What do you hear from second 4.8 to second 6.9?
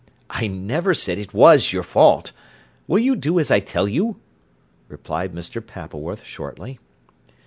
replied Mr. Pappleworth shortly.